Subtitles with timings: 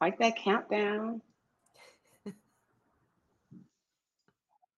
[0.00, 1.20] Like that countdown.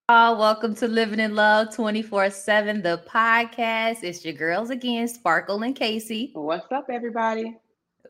[0.09, 4.03] Uh, welcome to Living in Love 24 7, the podcast.
[4.03, 6.33] It's your girls again, Sparkle and Casey.
[6.35, 7.57] What's up, everybody?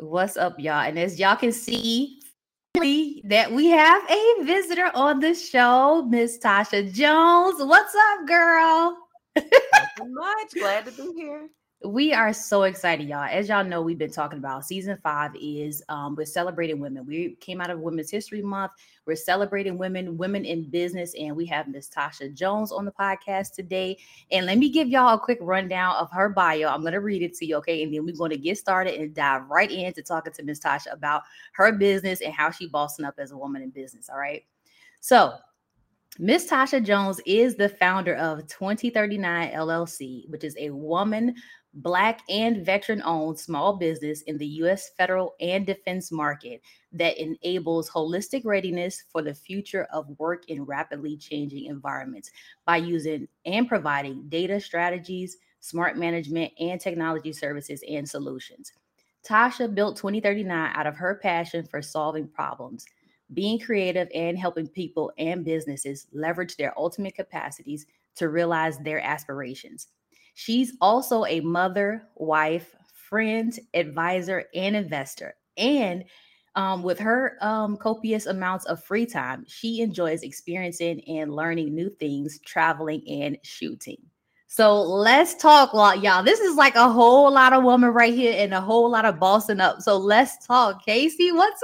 [0.01, 0.81] What's up, y'all?
[0.81, 2.23] And as y'all can see,
[3.25, 7.63] that we have a visitor on the show, Miss Tasha Jones.
[7.63, 8.97] What's up, girl?
[9.37, 10.55] much.
[10.55, 11.51] Glad to be here.
[11.85, 13.25] We are so excited, y'all.
[13.25, 17.05] As y'all know, we've been talking about season five is um, we're celebrating women.
[17.05, 18.73] We came out of Women's History Month.
[19.05, 23.55] We're celebrating women, women in business, and we have Miss Tasha Jones on the podcast
[23.55, 23.99] today.
[24.31, 26.69] And let me give y'all a quick rundown of her bio.
[26.69, 27.83] I'm going to read it to you, okay?
[27.83, 30.93] And then we're going to get started and dive right into talking to Miss Tasha
[30.93, 31.23] about
[31.55, 34.09] her business and how she bossing up as a woman in business.
[34.09, 34.45] All right.
[35.01, 35.35] So
[36.19, 41.35] Miss Tasha Jones is the founder of 2039 LLC, which is a woman
[41.75, 44.91] Black and veteran owned small business in the U.S.
[44.99, 46.61] federal and defense market
[46.93, 52.31] that enables holistic readiness for the future of work in rapidly changing environments
[52.67, 58.73] by using and providing data strategies, smart management, and technology services and solutions.
[59.27, 62.85] Tasha built 2039 out of her passion for solving problems,
[63.33, 69.89] being creative, and helping people and businesses leverage their ultimate capacities to realize their aspirations.
[70.35, 75.35] She's also a mother, wife, friend, advisor, and investor.
[75.57, 76.05] And
[76.55, 81.91] um, with her um, copious amounts of free time, she enjoys experiencing and learning new
[81.99, 83.99] things, traveling and shooting.
[84.47, 85.73] So let's talk,
[86.03, 86.23] y'all.
[86.23, 89.19] This is like a whole lot of woman right here and a whole lot of
[89.19, 89.81] bossing up.
[89.81, 90.85] So let's talk.
[90.85, 91.63] Casey, what's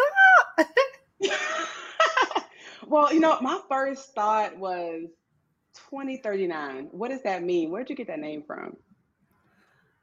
[0.59, 0.67] up?
[2.87, 5.09] well, you know, my first thought was
[5.91, 6.89] 2039.
[6.93, 7.71] What does that mean?
[7.71, 8.77] Where'd you get that name from?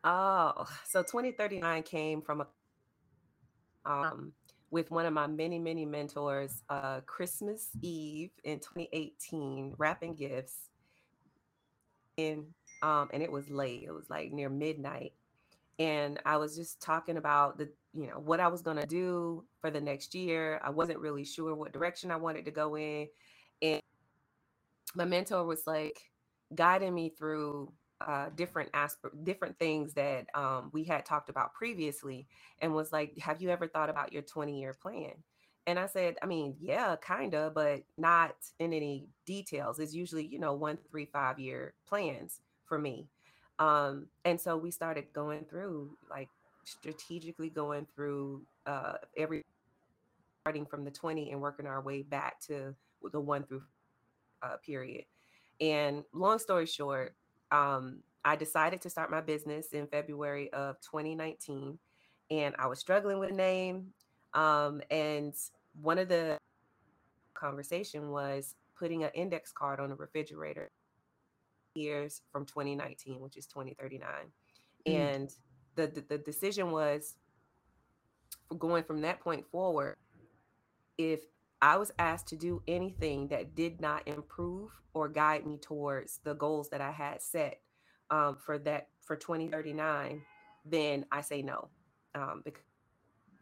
[0.03, 2.47] Oh, so 2039 came from a
[3.85, 4.33] um
[4.71, 10.69] with one of my many, many mentors, uh Christmas Eve in 2018, wrapping gifts.
[12.17, 12.45] And
[12.81, 13.83] um, and it was late.
[13.83, 15.13] It was like near midnight.
[15.79, 19.71] And I was just talking about the, you know, what I was gonna do for
[19.71, 20.61] the next year.
[20.63, 23.07] I wasn't really sure what direction I wanted to go in.
[23.61, 23.81] And
[24.95, 25.99] my mentor was like
[26.53, 27.71] guiding me through
[28.05, 32.27] uh, different aspect, different things that um, we had talked about previously,
[32.59, 35.13] and was like, "Have you ever thought about your 20 year plan?"
[35.67, 39.79] And I said, "I mean, yeah, kinda, but not in any details.
[39.79, 43.09] It's usually, you know, one, three, five year plans for me."
[43.59, 46.29] Um, and so we started going through, like,
[46.65, 49.43] strategically going through uh, every
[50.43, 52.75] starting from the 20 and working our way back to
[53.11, 53.63] the one through
[54.41, 55.05] uh, period.
[55.61, 57.15] And long story short,
[57.51, 61.77] um, I decided to start my business in February of 2019,
[62.31, 63.87] and I was struggling with a name.
[64.33, 65.33] Um, and
[65.81, 66.37] one of the
[67.33, 70.71] conversation was putting an index card on a refrigerator
[71.75, 74.09] years from 2019, which is 2039.
[74.87, 74.93] Mm.
[74.93, 75.33] And
[75.75, 77.15] the, the, the decision was
[78.47, 79.97] for going from that point forward,
[80.97, 81.21] if
[81.61, 86.33] I was asked to do anything that did not improve or guide me towards the
[86.33, 87.59] goals that I had set
[88.09, 90.21] um, for that for 2039,
[90.65, 91.69] then I say no.
[92.13, 92.63] Um, because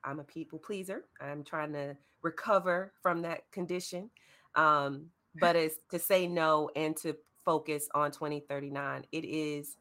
[0.03, 1.05] I'm a people pleaser.
[1.21, 4.09] I'm trying to recover from that condition.
[4.55, 5.07] Um,
[5.39, 9.05] but it's to say no and to focus on 2039.
[9.11, 9.77] It is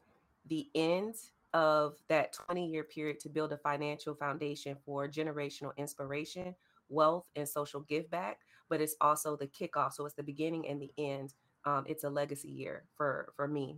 [0.47, 1.15] the end
[1.53, 6.55] of that 20 year period to build a financial foundation for generational inspiration
[6.93, 8.39] wealth and social give back,
[8.69, 9.93] but it's also the kickoff.
[9.93, 11.33] So it's the beginning and the end.
[11.65, 13.77] Um, it's a legacy year for for me,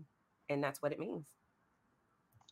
[0.49, 1.25] and that's what it means.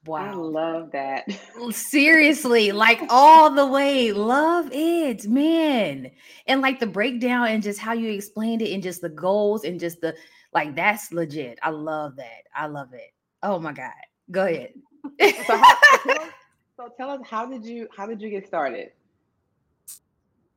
[0.06, 0.26] Wow.
[0.26, 1.32] I love that.
[1.72, 4.12] Seriously, like all the way.
[4.12, 6.12] Love it, man.
[6.48, 9.80] And like the breakdown and just how you explained it and just the goals and
[9.80, 10.16] just the
[10.54, 11.58] like that's legit.
[11.64, 12.44] I love that.
[12.54, 13.14] I love it.
[13.44, 13.92] Oh my God.
[14.30, 14.74] Go ahead.
[15.48, 16.30] so, how, so, tell us,
[16.78, 18.92] so tell us how did you how did you get started?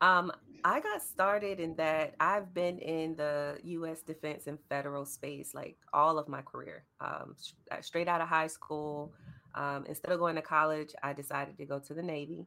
[0.00, 0.32] Um,
[0.64, 4.02] I got started in that I've been in the U.S.
[4.02, 6.84] defense and federal space like all of my career.
[7.00, 7.36] Um,
[7.70, 9.12] uh, straight out of high school,
[9.54, 12.46] um, instead of going to college, I decided to go to the Navy.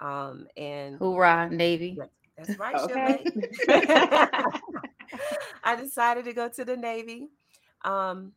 [0.00, 1.96] Um, and hoorah, Navy!
[2.36, 3.24] that's right, okay.
[5.62, 7.28] I decided to go to the Navy,
[7.84, 8.32] um,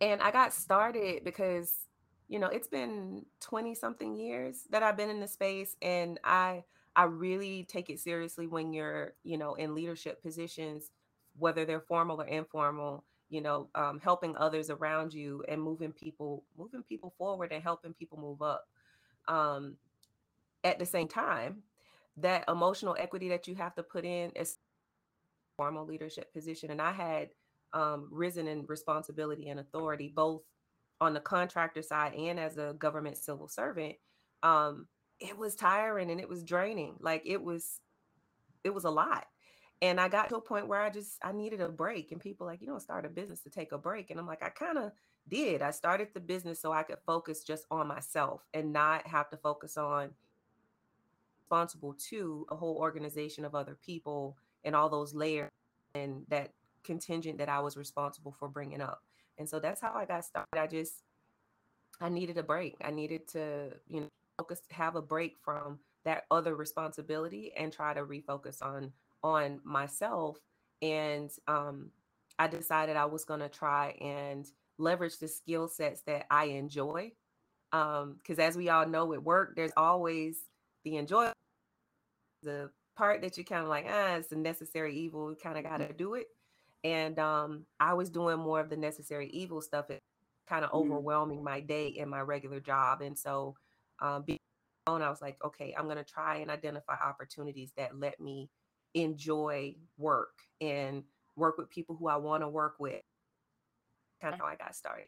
[0.00, 1.74] and I got started because
[2.28, 6.64] you know it's been twenty something years that I've been in the space, and I
[6.98, 10.90] I really take it seriously when you're, you know, in leadership positions,
[11.38, 16.42] whether they're formal or informal, you know, um, helping others around you and moving people,
[16.58, 18.66] moving people forward and helping people move up.
[19.28, 19.76] Um,
[20.64, 21.62] at the same time,
[22.16, 24.56] that emotional equity that you have to put in is
[25.56, 26.72] formal leadership position.
[26.72, 27.28] And I had
[27.74, 30.42] um, risen in responsibility and authority, both
[31.00, 33.94] on the contractor side and as a government civil servant.
[34.42, 34.88] Um,
[35.20, 36.96] it was tiring and it was draining.
[37.00, 37.80] Like it was,
[38.64, 39.26] it was a lot.
[39.80, 42.10] And I got to a point where I just I needed a break.
[42.10, 44.10] And people like, you don't start a business to take a break.
[44.10, 44.92] And I'm like, I kind of
[45.28, 45.62] did.
[45.62, 49.36] I started the business so I could focus just on myself and not have to
[49.36, 50.10] focus on
[51.48, 55.50] responsible to a whole organization of other people and all those layers
[55.94, 56.52] and that
[56.84, 59.02] contingent that I was responsible for bringing up.
[59.38, 60.58] And so that's how I got started.
[60.58, 61.04] I just
[62.00, 62.76] I needed a break.
[62.82, 67.92] I needed to, you know, focus have a break from that other responsibility and try
[67.92, 68.92] to refocus on
[69.22, 70.38] on myself
[70.80, 71.90] and um
[72.38, 74.46] I decided I was going to try and
[74.78, 77.12] leverage the skill sets that I enjoy.
[77.72, 80.44] Um cuz as we all know at work there's always
[80.84, 81.32] the enjoy
[82.42, 85.30] the part that you kind of like, ah, it's a necessary evil.
[85.30, 86.26] You kind of got to do it.
[86.84, 89.86] And um, I was doing more of the necessary evil stuff,
[90.48, 90.74] kind of mm.
[90.74, 93.00] overwhelming my day in my regular job.
[93.00, 93.54] And so,
[94.00, 94.38] um, being
[94.86, 98.50] alone, I was like, okay, I'm going to try and identify opportunities that let me
[98.94, 101.04] enjoy work and
[101.36, 103.02] work with people who I want to work with.
[104.20, 105.06] Kind of how I got started.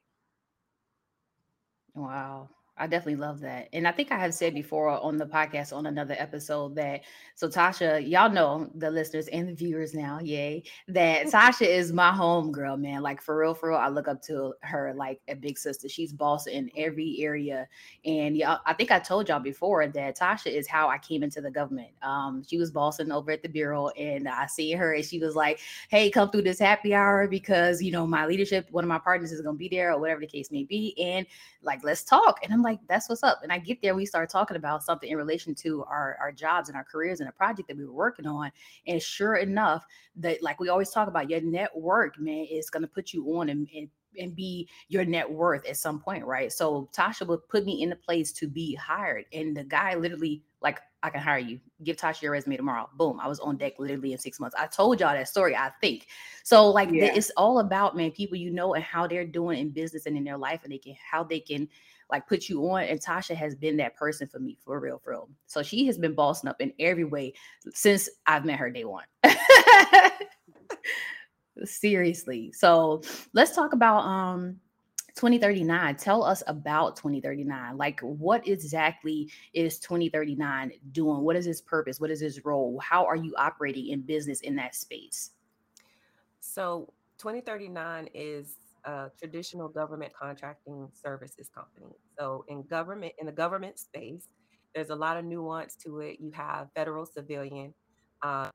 [1.95, 2.49] Wow.
[2.77, 3.69] I definitely love that.
[3.73, 7.03] And I think I have said before on the podcast on another episode that
[7.35, 12.11] so Tasha, y'all know the listeners and the viewers now, yay, that Tasha is my
[12.11, 13.03] home girl, man.
[13.03, 13.79] Like for real, for real.
[13.79, 15.89] I look up to her like a big sister.
[15.89, 17.69] She's boss in every area.
[18.05, 21.41] And y'all, I think I told y'all before that Tasha is how I came into
[21.41, 21.91] the government.
[22.03, 25.35] Um, she was bossing over at the bureau, and I see her and she was
[25.35, 28.99] like, Hey, come through this happy hour because you know my leadership, one of my
[28.99, 30.95] partners is gonna be there, or whatever the case may be.
[30.99, 31.27] And
[31.63, 32.41] like, let's talk.
[32.43, 33.41] And I'm like, like, that's what's up.
[33.43, 36.69] And I get there, we start talking about something in relation to our, our jobs
[36.69, 38.53] and our careers and a project that we were working on.
[38.87, 39.85] And sure enough,
[40.17, 43.49] that like we always talk about, your network, man, is going to put you on
[43.49, 43.89] and, and
[44.19, 46.53] and be your net worth at some point, right?
[46.53, 49.27] So Tasha would put me in the place to be hired.
[49.33, 51.61] And the guy literally, like, I can hire you.
[51.85, 52.91] Give Tasha your resume tomorrow.
[52.97, 53.21] Boom.
[53.21, 54.57] I was on deck literally in six months.
[54.59, 56.09] I told y'all that story, I think.
[56.43, 57.13] So, like, yeah.
[57.15, 60.25] it's all about, man, people you know and how they're doing in business and in
[60.25, 61.69] their life and they can how they can
[62.11, 62.85] like put you on.
[62.85, 65.29] And Tasha has been that person for me for real, for real.
[65.47, 67.35] So she has been bossing up in every way
[67.73, 69.05] since I've met her day one.
[71.65, 72.53] Seriously.
[72.53, 73.03] So
[73.33, 74.57] let's talk about um
[75.17, 82.01] 2039 tell us about 2039 like what exactly is 2039 doing what is its purpose
[82.01, 85.33] what is its role how are you operating in business in that space
[86.41, 88.55] so 2039 is
[88.85, 91.95] a traditional government contracting services company.
[92.19, 94.29] So in government, in the government space,
[94.75, 96.19] there's a lot of nuance to it.
[96.21, 97.75] You have federal civilian,
[98.23, 98.51] uh,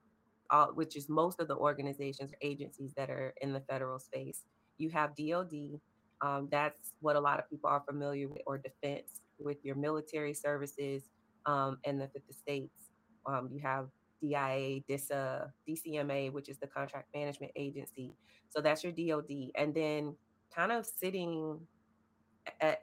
[0.50, 4.44] all, which is most of the organizations or agencies that are in the federal space.
[4.78, 5.80] You have DoD.
[6.22, 10.34] Um, that's what a lot of people are familiar with, or defense with your military
[10.34, 11.04] services
[11.46, 12.90] um, and the 50 states.
[13.28, 13.88] Um, you have
[14.22, 18.16] DIA, DISA, DCMA, which is the contract management agency.
[18.50, 19.52] So that's your DOD.
[19.56, 20.16] And then
[20.54, 21.60] kind of sitting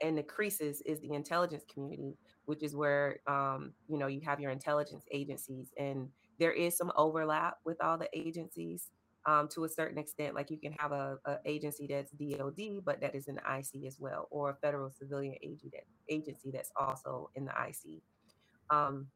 [0.01, 4.39] in the creases is the intelligence community, which is where um, you know you have
[4.39, 6.09] your intelligence agencies, and
[6.39, 8.89] there is some overlap with all the agencies
[9.25, 10.35] um, to a certain extent.
[10.35, 13.85] Like you can have a, a, agency that's DoD, but that is in the IC
[13.85, 15.35] as well, or a federal civilian
[16.09, 18.01] agency that's also in the IC.
[18.69, 19.07] Um,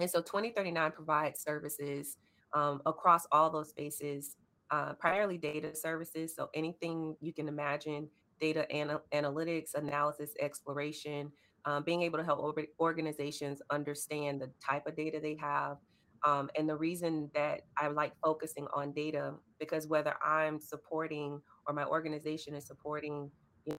[0.00, 2.16] and so 2039 provides services
[2.54, 4.36] um, across all those spaces,
[4.70, 6.34] uh, primarily data services.
[6.34, 8.08] So anything you can imagine
[8.40, 11.32] data ana- analytics, analysis, exploration,
[11.64, 15.78] um, being able to help organizations understand the type of data they have.
[16.24, 21.74] Um, and the reason that I like focusing on data, because whether I'm supporting or
[21.74, 23.30] my organization is supporting
[23.64, 23.78] you know,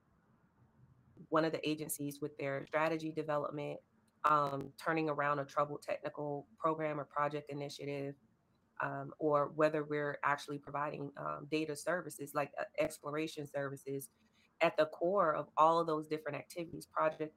[1.30, 3.80] one of the agencies with their strategy development,
[4.24, 8.14] um, turning around a troubled technical program or project initiative,
[8.82, 14.08] um, or whether we're actually providing um, data services like uh, exploration services,
[14.60, 17.34] at the core of all of those different activities, project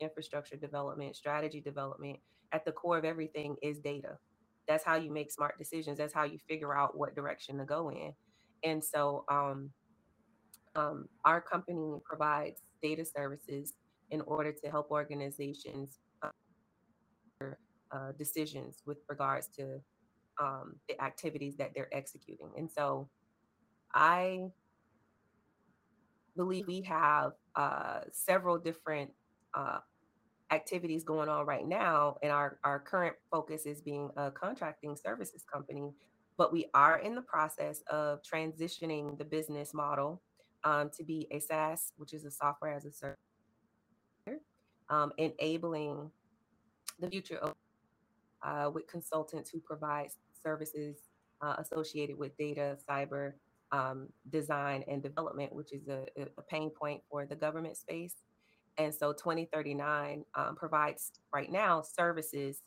[0.00, 2.18] infrastructure development, strategy development,
[2.52, 4.18] at the core of everything is data.
[4.66, 5.98] That's how you make smart decisions.
[5.98, 8.12] That's how you figure out what direction to go in.
[8.64, 9.70] And so, um,
[10.74, 13.74] um, our company provides data services
[14.10, 16.30] in order to help organizations uh,
[17.90, 19.80] uh, decisions with regards to
[20.40, 22.50] um, the activities that they're executing.
[22.56, 23.08] And so
[23.94, 24.50] I
[26.36, 29.10] believe we have uh, several different
[29.54, 29.78] uh,
[30.50, 35.44] activities going on right now, and our, our current focus is being a contracting services
[35.52, 35.92] company.
[36.36, 40.22] But we are in the process of transitioning the business model
[40.64, 43.18] um, to be a SaaS, which is a software as a service,
[44.90, 46.10] um, enabling
[46.98, 47.54] the future of,
[48.42, 50.08] uh, with consultants who provide
[50.42, 50.96] services
[51.40, 53.34] uh, associated with data, cyber,
[53.70, 58.14] um, design, and development, which is a, a, pain point for the government space.
[58.78, 62.62] And so 2039 um, provides right now services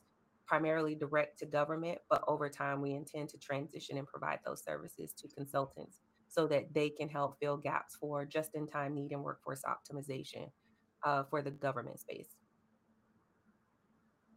[0.46, 5.14] primarily direct to government, but over time we intend to transition and provide those services
[5.14, 9.24] to consultants so that they can help fill gaps for just in time need and
[9.24, 10.50] workforce optimization
[11.04, 12.28] uh, for the government space.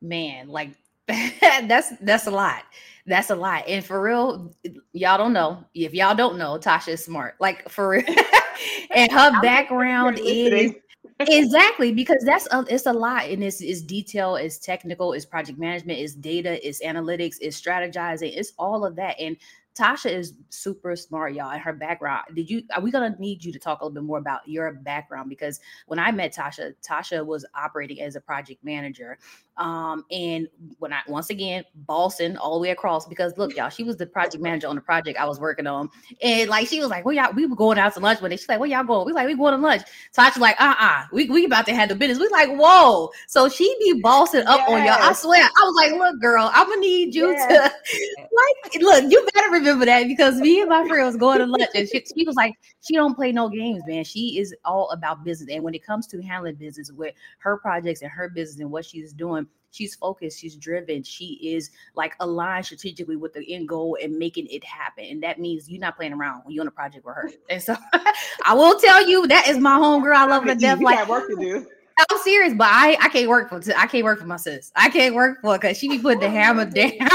[0.00, 0.70] Man, like
[1.06, 2.64] that's that's a lot.
[3.06, 3.68] That's a lot.
[3.68, 4.54] And for real,
[4.92, 5.64] y'all don't know.
[5.74, 7.34] If y'all don't know, Tasha is smart.
[7.40, 8.04] Like for real.
[8.94, 10.72] and her background is
[11.20, 15.58] exactly because that's a, it's a lot and it's, it's detail it's technical it's project
[15.58, 19.36] management it's data it's analytics it's strategizing it's all of that and
[19.74, 22.24] Tasha is super smart, y'all, and her background.
[22.34, 24.72] Did you are we gonna need you to talk a little bit more about your
[24.72, 25.28] background?
[25.28, 29.18] Because when I met Tasha, Tasha was operating as a project manager.
[29.56, 30.48] Um, and
[30.80, 34.06] when I once again bossing all the way across because look, y'all, she was the
[34.06, 35.90] project manager on the project I was working on.
[36.22, 38.36] And like she was like, Well, y'all, we were going out to lunch one day.
[38.36, 39.06] She's like, Where y'all going?
[39.06, 39.82] We like, we going to lunch.
[40.16, 42.18] Tasha's like, uh-uh, we, we about to have the business.
[42.18, 43.10] We like, whoa.
[43.28, 44.70] So she be bossing up yes.
[44.70, 45.10] on y'all.
[45.10, 45.42] I swear.
[45.42, 47.46] I was like, look, girl, I'm gonna need you yes.
[47.48, 47.60] to
[48.72, 51.70] like look, you better remember that because me and my friend was going to lunch
[51.74, 54.04] and she, she was like, she don't play no games, man.
[54.04, 55.48] She is all about business.
[55.52, 58.84] And when it comes to handling business with her projects and her business and what
[58.84, 63.96] she's doing, she's focused, she's driven, she is like aligned strategically with the end goal
[64.02, 65.04] and making it happen.
[65.04, 67.30] And that means you're not playing around when you're on a project with her.
[67.50, 67.76] And so
[68.44, 70.16] I will tell you that is my home girl.
[70.16, 70.80] I love her to death.
[70.80, 71.66] Like work to do.
[71.96, 74.72] I'm serious, but I I can't work for I can't work for my sis.
[74.74, 77.08] I can't work for because she be putting the hammer oh, down.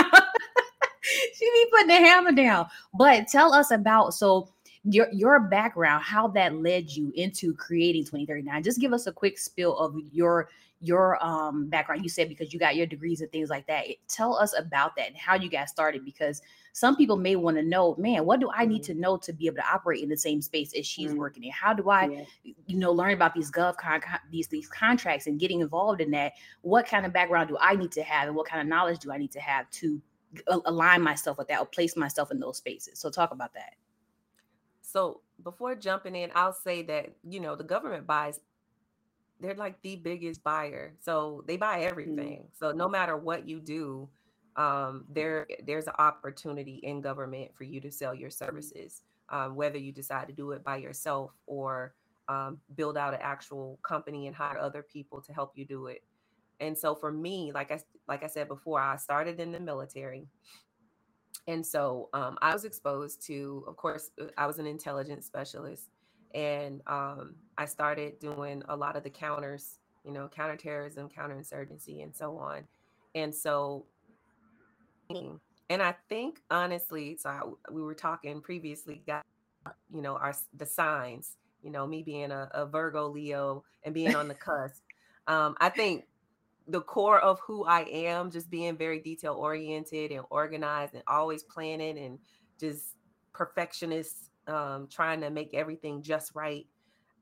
[1.34, 2.68] she be putting the hammer down.
[2.94, 4.50] But tell us about so
[4.84, 8.64] your your background, how that led you into creating 2039.
[8.64, 10.50] Just give us a quick spill of your
[10.82, 14.34] your um background you said because you got your degrees and things like that tell
[14.36, 16.42] us about that and how you got started because
[16.72, 18.94] some people may want to know man what do i need mm-hmm.
[18.94, 21.20] to know to be able to operate in the same space as she's mm-hmm.
[21.20, 22.54] working in how do i yeah.
[22.66, 24.02] you know learn about these gov con-
[24.32, 27.92] these these contracts and getting involved in that what kind of background do i need
[27.92, 30.02] to have and what kind of knowledge do i need to have to
[30.66, 33.74] align myself with that or place myself in those spaces so talk about that
[34.82, 38.40] so before jumping in i'll say that you know the government buys
[39.40, 40.94] they're like the biggest buyer.
[41.00, 41.90] So they buy mm-hmm.
[41.90, 42.40] everything.
[42.40, 42.58] Mm-hmm.
[42.60, 44.10] So no matter what you do,
[44.56, 48.46] um, there there's an opportunity in government for you to sell your mm-hmm.
[48.46, 51.94] services, um, whether you decide to do it by yourself or
[52.28, 56.04] um, build out an actual company and hire other people to help you do it.
[56.60, 60.28] And so for me, like I like I said before, I started in the military.
[61.48, 65.90] And so um, I was exposed to, of course, uh, I was an intelligence specialist
[66.36, 72.16] and um, I started doing a lot of the counters, you know, counterterrorism, counterinsurgency, and
[72.16, 72.64] so on.
[73.16, 73.86] And so,
[75.70, 79.26] and I think honestly, so I, we were talking previously, got
[79.94, 84.16] you know, our the signs, you know, me being a, a Virgo, Leo, and being
[84.16, 84.84] on the cusp.
[85.28, 86.06] Um, I think
[86.70, 91.44] the core of who I am, just being very detail oriented and organized, and always
[91.44, 92.20] planning and
[92.60, 92.96] just
[93.34, 96.68] perfectionist um, trying to make everything just right,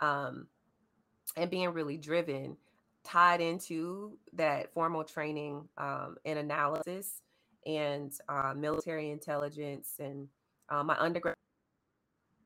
[0.02, 0.48] um,
[1.36, 2.58] and being really driven,
[3.04, 7.22] tied into that formal training um, and analysis
[7.66, 10.28] and uh, military intelligence and
[10.70, 11.36] uh, my undergrad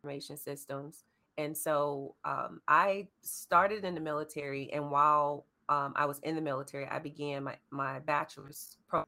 [0.03, 1.03] information systems.
[1.37, 6.41] And so um, I started in the military, and while um, I was in the
[6.41, 9.07] military, I began my, my bachelor's program.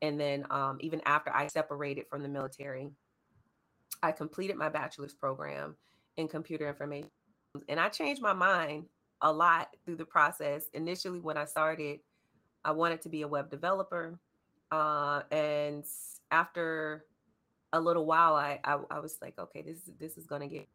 [0.00, 2.90] And then um, even after I separated from the military,
[4.02, 5.76] I completed my bachelor's program
[6.16, 7.10] in computer information.
[7.68, 8.86] And I changed my mind
[9.20, 10.68] a lot through the process.
[10.72, 12.00] Initially, when I started,
[12.64, 14.18] I wanted to be a web developer.
[14.72, 15.84] Uh, and
[16.30, 17.04] after
[17.74, 20.66] a little while, I, I, I was like, okay, this this is gonna get.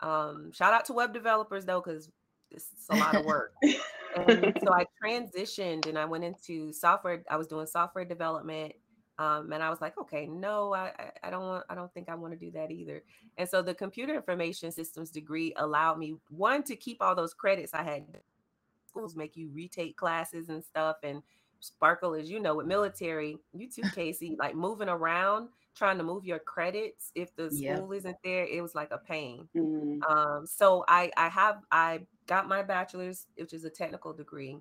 [0.00, 2.10] Um, shout out to web developers though, because
[2.50, 3.52] it's a lot of work.
[3.62, 7.22] and so I transitioned and I went into software.
[7.30, 8.74] I was doing software development
[9.18, 10.92] um, and I was like, okay, no, I,
[11.24, 13.02] I don't want, I don't think I want to do that either.
[13.36, 17.74] And so the computer information systems degree allowed me one to keep all those credits
[17.74, 18.04] I had.
[18.86, 20.98] Schools make you retake classes and stuff.
[21.02, 21.22] And
[21.58, 26.24] Sparkle, as you know, with military, you too, Casey, like moving around, trying to move
[26.24, 27.10] your credits.
[27.16, 29.48] If the school isn't there, it was like a pain.
[29.56, 30.02] Mm-hmm.
[30.04, 34.58] Um, so I, I have, I got my bachelor's, which is a technical degree.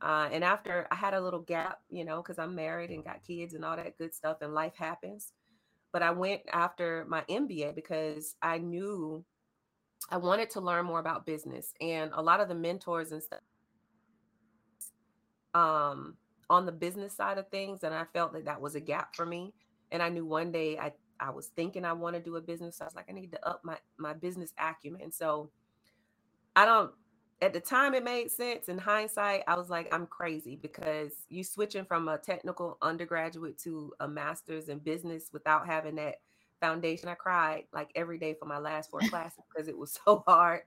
[0.00, 3.22] Uh, and after I had a little gap, you know, because I'm married and got
[3.24, 5.32] kids and all that good stuff, and life happens.
[5.92, 9.24] But I went after my MBA because I knew
[10.10, 11.74] I wanted to learn more about business.
[11.80, 13.40] And a lot of the mentors and stuff
[15.54, 16.16] um,
[16.50, 19.26] on the business side of things, and I felt that that was a gap for
[19.26, 19.52] me.
[19.90, 22.78] And I knew one day I I was thinking I want to do a business.
[22.78, 25.12] So I was like, I need to up my my business acumen.
[25.12, 25.50] So
[26.56, 26.92] I don't
[27.42, 28.68] at the time it made sense.
[28.68, 33.92] In hindsight, I was like, I'm crazy because you switching from a technical undergraduate to
[33.98, 36.20] a master's in business without having that
[36.60, 37.08] foundation.
[37.08, 40.62] I cried like every day for my last four classes because it was so hard.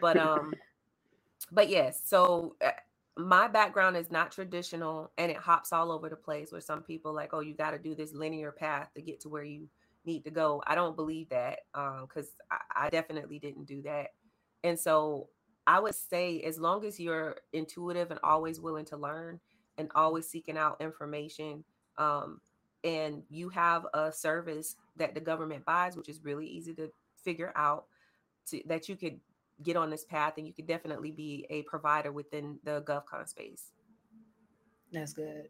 [0.00, 0.54] But um,
[1.52, 2.70] but yes, so uh,
[3.16, 7.12] my background is not traditional and it hops all over the place where some people
[7.12, 9.68] like, oh, you got to do this linear path to get to where you
[10.06, 10.62] need to go.
[10.66, 14.12] I don't believe that because um, I, I definitely didn't do that.
[14.64, 15.28] And so
[15.66, 19.40] I would say, as long as you're intuitive and always willing to learn
[19.78, 21.64] and always seeking out information,
[21.98, 22.40] um,
[22.84, 26.90] and you have a service that the government buys, which is really easy to
[27.22, 27.86] figure out,
[28.46, 29.18] to, that you could
[29.62, 33.72] get on this path and you could definitely be a provider within the GovCon space.
[34.92, 35.48] That's good.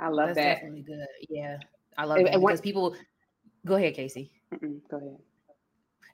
[0.00, 0.54] I love That's that.
[0.54, 1.06] definitely good.
[1.28, 1.58] Yeah.
[1.98, 2.94] I love it because people
[3.64, 4.30] go ahead, Casey.
[4.54, 5.18] Mm-mm, go ahead.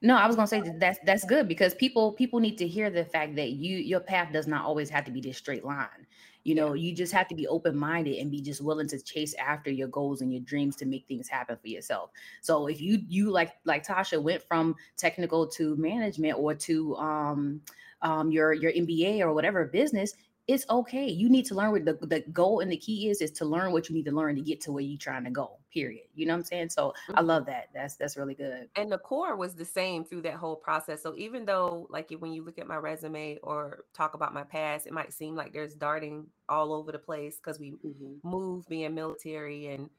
[0.03, 2.89] No, I was gonna say that that's that's good because people people need to hear
[2.89, 6.05] the fact that you your path does not always have to be this straight line.
[6.43, 9.33] You know, you just have to be open minded and be just willing to chase
[9.35, 12.11] after your goals and your dreams to make things happen for yourself.
[12.41, 17.61] So if you you like like Tasha went from technical to management or to um
[18.01, 20.15] um your your MBA or whatever business,
[20.47, 21.07] it's okay.
[21.07, 23.71] You need to learn what the, the goal and the key is is to learn
[23.71, 25.57] what you need to learn to get to where you're trying to go.
[25.73, 26.03] Period.
[26.15, 26.69] You know what I'm saying?
[26.69, 27.17] So mm-hmm.
[27.17, 27.69] I love that.
[27.73, 28.67] That's that's really good.
[28.75, 31.01] And the core was the same through that whole process.
[31.01, 34.85] So even though like when you look at my resume or talk about my past,
[34.85, 38.27] it might seem like there's darting all over the place because we mm-hmm.
[38.27, 39.89] moved being military and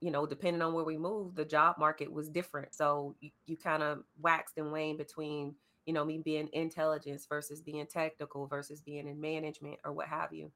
[0.00, 2.74] you know, depending on where we moved, the job market was different.
[2.74, 5.54] So you, you kind of waxed and waned between
[5.86, 10.32] you know, me being intelligence versus being technical versus being in management or what have
[10.32, 10.50] you.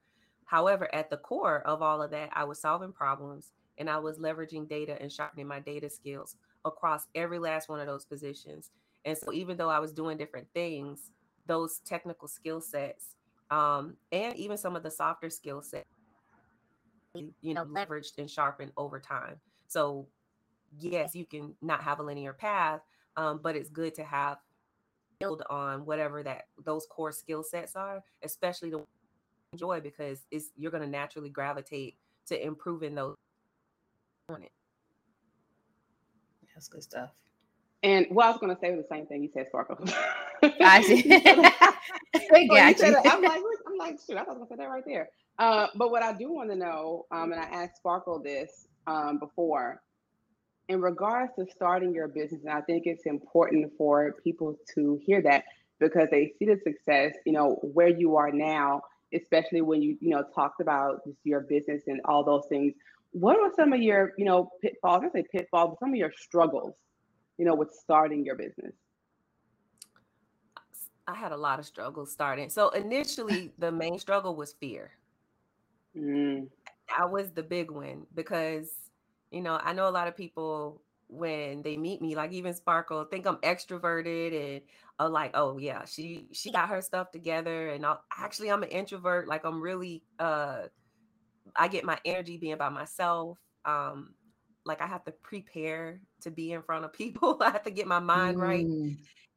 [0.45, 4.19] However, at the core of all of that, I was solving problems and I was
[4.19, 8.71] leveraging data and sharpening my data skills across every last one of those positions.
[9.05, 11.11] And so, even though I was doing different things,
[11.47, 13.17] those technical skill sets
[13.51, 15.87] um, and even some of the softer skill sets,
[17.15, 19.37] you know, leveraged and sharpened over time.
[19.69, 20.09] So,
[20.79, 22.81] yes, you can not have a linear path,
[23.17, 24.39] um, but it's good to have
[25.18, 28.85] build on whatever that those core skill sets are, especially the
[29.53, 31.96] enjoy because it's you're going to naturally gravitate
[32.27, 33.16] to improving those
[34.29, 34.53] on it.
[36.55, 37.11] That's good stuff.
[37.83, 39.79] And well, I was going to say the same thing you said, Sparkle.
[40.42, 41.05] I see.
[41.14, 45.11] I so I'm like, I'm like, shoot, I was going to say that right there.
[45.38, 49.18] Uh, but what I do want to know, um, and I asked Sparkle this um,
[49.18, 49.83] before,
[50.68, 55.20] in regards to starting your business, and I think it's important for people to hear
[55.22, 55.44] that
[55.79, 60.11] because they see the success, you know, where you are now, especially when you, you
[60.11, 62.74] know, talked about your business and all those things.
[63.12, 65.05] What are some of your, you know, pitfalls?
[65.05, 66.74] I say pitfalls, but some of your struggles,
[67.38, 68.72] you know, with starting your business.
[71.07, 72.48] I had a lot of struggles starting.
[72.48, 74.92] So initially, the main struggle was fear.
[75.96, 76.48] Mm.
[76.96, 78.84] That was the big one because
[79.31, 83.05] you know, I know a lot of people when they meet me, like even Sparkle,
[83.05, 84.61] think I'm extroverted and
[84.99, 87.71] are like, oh yeah, she she got her stuff together.
[87.71, 89.29] And I'll, actually, I'm an introvert.
[89.29, 90.63] Like I'm really, uh,
[91.57, 93.39] I get my energy being by myself.
[93.65, 94.15] Um,
[94.65, 97.39] like I have to prepare to be in front of people.
[97.41, 98.43] I have to get my mind mm.
[98.43, 98.67] right,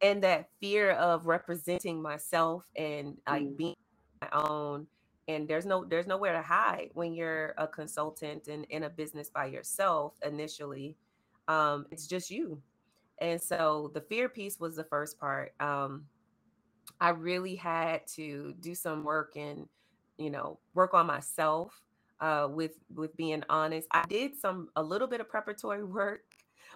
[0.01, 3.57] and that fear of representing myself and like mm.
[3.57, 3.75] being
[4.21, 4.87] my own
[5.27, 9.29] and there's no there's nowhere to hide when you're a consultant and in a business
[9.29, 10.97] by yourself initially
[11.47, 12.61] um it's just you.
[13.19, 16.05] And so the fear piece was the first part um
[17.01, 19.67] i really had to do some work and
[20.17, 21.81] you know work on myself
[22.21, 23.87] uh with with being honest.
[23.91, 26.23] I did some a little bit of preparatory work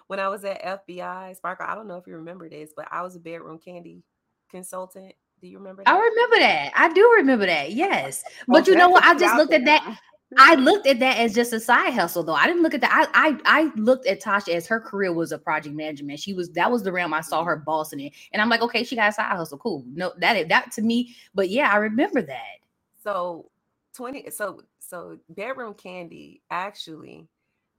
[0.06, 3.02] when i was at fbi sparkle i don't know if you remember this but i
[3.02, 4.02] was a bedroom candy
[4.50, 5.90] consultant do you remember that?
[5.90, 6.72] I remember that.
[6.76, 7.72] I do remember that.
[7.72, 8.22] Yes.
[8.26, 9.02] Oh, but you know what?
[9.02, 9.98] I just looked at that.
[10.38, 12.32] I looked at that as just a side hustle, though.
[12.34, 13.10] I didn't look at that.
[13.12, 16.20] I, I I looked at Tasha as her career was a project management.
[16.20, 18.84] She was that was the realm I saw her bossing it, and I'm like, okay,
[18.84, 19.84] she got a side hustle, cool.
[19.92, 22.58] No, that that to me, but yeah, I remember that.
[23.02, 23.50] So
[23.94, 27.26] twenty, so so bedroom candy actually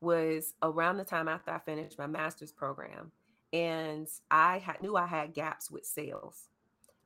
[0.02, 3.12] was around the time after I finished my master's program,
[3.54, 6.49] and I had, knew I had gaps with sales.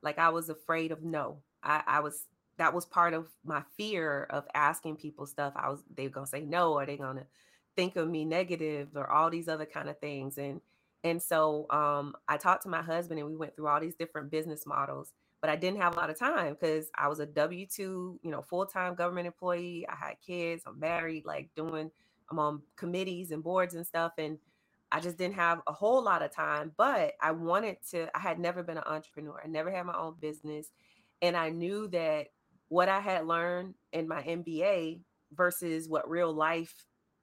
[0.02, 1.38] Like I was afraid of no.
[1.62, 2.24] I, I was
[2.58, 5.52] that was part of my fear of asking people stuff.
[5.56, 7.26] I was they gonna say no, or they gonna
[7.76, 10.38] think of me negative, or all these other kind of things.
[10.38, 10.60] And
[11.04, 14.30] and so um, I talked to my husband, and we went through all these different
[14.30, 15.12] business models.
[15.40, 18.30] But I didn't have a lot of time because I was a W two, you
[18.30, 19.86] know, full time government employee.
[19.88, 20.64] I had kids.
[20.66, 21.90] I'm married, like doing.
[22.30, 24.38] I'm on committees and boards and stuff, and
[24.90, 26.72] I just didn't have a whole lot of time.
[26.76, 28.08] But I wanted to.
[28.16, 29.40] I had never been an entrepreneur.
[29.42, 30.68] I never had my own business,
[31.22, 32.28] and I knew that
[32.68, 35.00] what I had learned in my MBA
[35.32, 36.74] versus what real life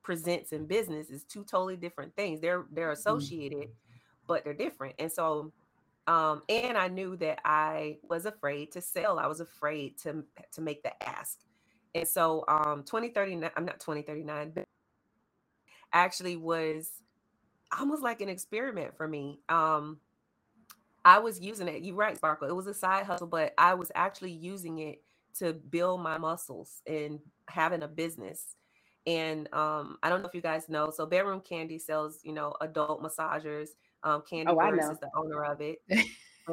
[0.03, 2.41] presents in business is two totally different things.
[2.41, 2.99] They're they're mm-hmm.
[2.99, 3.69] associated,
[4.27, 4.95] but they're different.
[4.99, 5.51] And so
[6.07, 9.19] um and I knew that I was afraid to sell.
[9.19, 10.23] I was afraid to
[10.53, 11.39] to make the ask.
[11.95, 14.65] And so um 2039 I'm not 2039 but
[15.91, 16.89] actually was
[17.79, 19.39] almost like an experiment for me.
[19.49, 19.99] Um
[21.05, 21.83] I was using it.
[21.83, 22.49] You're right, Sparkle.
[22.49, 25.03] It was a side hustle, but I was actually using it
[25.37, 28.55] to build my muscles and having a business.
[29.05, 30.89] And um, I don't know if you guys know.
[30.89, 33.69] So Bedroom Candy sells, you know, adult massagers.
[34.03, 35.79] Um, Candy oh, is the owner of it,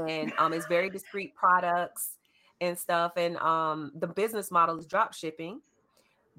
[0.09, 2.17] and um, it's very discreet products
[2.61, 3.13] and stuff.
[3.17, 5.61] And um, the business model is drop shipping,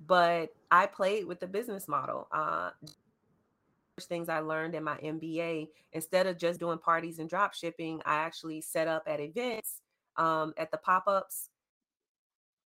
[0.08, 2.28] but I played with the business model.
[2.32, 2.72] Uh,
[4.01, 8.15] things I learned in my MBA, instead of just doing parties and drop shipping, I
[8.15, 9.82] actually set up at events
[10.17, 11.49] um, at the pop ups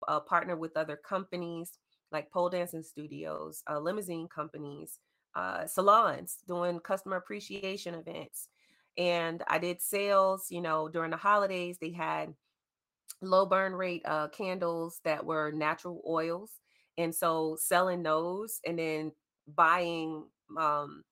[0.07, 1.73] uh, partner with other companies
[2.11, 4.99] like pole dancing studios, uh, limousine companies,
[5.35, 8.47] uh, salons doing customer appreciation events.
[8.97, 12.33] And I did sales, you know, during the holidays, they had
[13.21, 16.51] low burn rate uh, candles that were natural oils.
[16.97, 19.11] And so selling those and then
[19.55, 20.25] buying
[20.57, 21.03] um,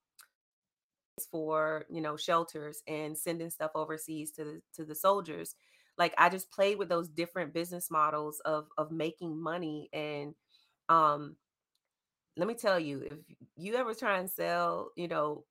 [1.32, 5.56] for, you know, shelters and sending stuff overseas to the, to the soldiers.
[5.98, 10.36] Like i just played with those different business models of of making money and
[10.90, 11.36] um
[12.38, 13.18] let me tell you if
[13.56, 15.44] you ever try and sell you know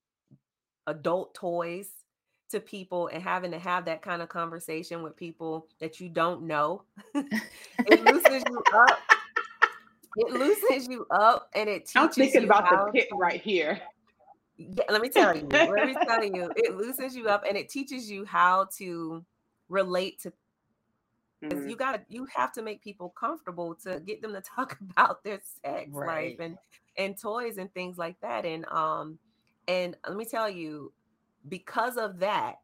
[0.87, 1.89] adult toys
[2.49, 6.43] to people and having to have that kind of conversation with people that you don't
[6.43, 6.83] know
[7.15, 8.99] it loosens you up
[10.17, 12.03] it loosens you up and it teaches you.
[12.03, 13.81] i'm thinking about the pit right here
[14.59, 17.69] yeah, let me tell you let me tell you it loosens you up and it
[17.69, 19.25] teaches you how to
[19.69, 20.33] relate to
[21.45, 21.69] mm-hmm.
[21.69, 25.41] you got you have to make people comfortable to get them to talk about their
[25.63, 26.07] sex right.
[26.07, 26.57] life and
[26.97, 29.19] and toys and things like that and um
[29.69, 30.93] and let me tell you
[31.49, 32.57] because of that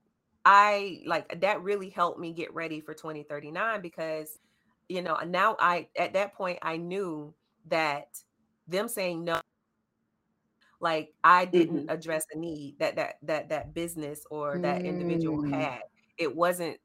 [0.44, 4.38] i like that really helped me get ready for 2039 because
[4.88, 7.32] you know now i at that point i knew
[7.68, 8.08] that
[8.68, 9.40] them saying no
[10.80, 11.90] like i didn't mm-hmm.
[11.90, 14.86] address a need that that that that business or that mm.
[14.86, 15.80] individual had
[16.18, 16.78] it wasn't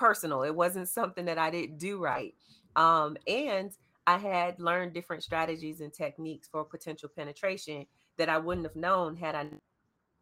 [0.00, 0.42] personal.
[0.42, 2.34] It wasn't something that I didn't do right.
[2.74, 3.70] Um, and
[4.06, 7.84] I had learned different strategies and techniques for potential penetration
[8.16, 9.46] that I wouldn't have known had I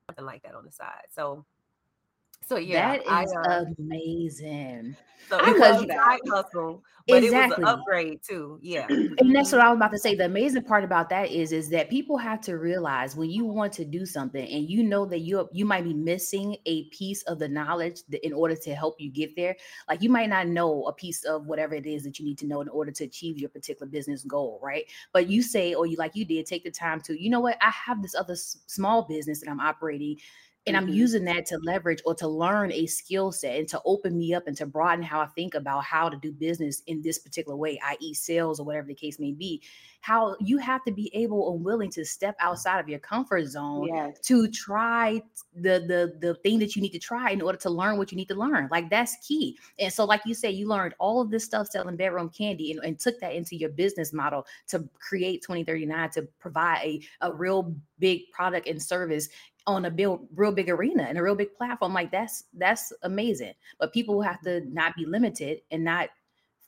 [0.09, 1.07] something like that on the side.
[1.14, 1.47] So
[2.48, 4.96] so yeah, that is I, uh, amazing.
[5.28, 7.26] So because side hustle, but exactly.
[7.26, 8.58] it was an upgrade too.
[8.62, 8.87] Yeah,
[9.18, 10.14] and that's what I was about to say.
[10.14, 13.74] The amazing part about that is, is that people have to realize when you want
[13.74, 17.38] to do something and you know that you you might be missing a piece of
[17.38, 19.54] the knowledge that in order to help you get there.
[19.88, 22.46] Like you might not know a piece of whatever it is that you need to
[22.46, 24.84] know in order to achieve your particular business goal, right?
[25.12, 27.58] But you say, or you like you did, take the time to, you know what?
[27.61, 30.16] I have this other s- small business that I'm operating
[30.68, 30.88] and mm-hmm.
[30.88, 34.35] i'm using that to leverage or to learn a skill set and to open me
[34.35, 37.57] up and to broaden how i think about how to do business in this particular
[37.57, 39.62] way i.e sales or whatever the case may be
[40.00, 43.88] how you have to be able and willing to step outside of your comfort zone
[43.88, 44.18] yes.
[44.20, 45.20] to try
[45.54, 48.16] the the the thing that you need to try in order to learn what you
[48.16, 51.31] need to learn like that's key and so like you say you learned all of
[51.31, 55.42] this stuff selling bedroom candy and, and took that into your business model to create
[55.42, 59.28] 2039 to provide a, a real big product and service
[59.68, 63.52] on a real, real big arena and a real big platform like that's that's amazing.
[63.78, 66.09] But people have to not be limited and not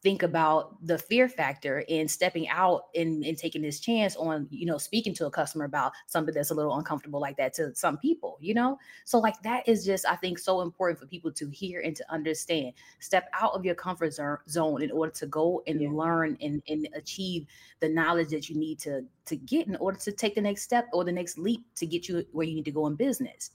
[0.02, 4.64] think about the fear factor in stepping out and, and taking this chance on you
[4.64, 7.98] know speaking to a customer about something that's a little uncomfortable like that to some
[7.98, 11.48] people you know so like that is just i think so important for people to
[11.50, 14.14] hear and to understand step out of your comfort
[14.48, 15.90] zone in order to go and yeah.
[15.90, 17.46] learn and, and achieve
[17.80, 20.88] the knowledge that you need to to get in order to take the next step
[20.92, 23.50] or the next leap to get you where you need to go in business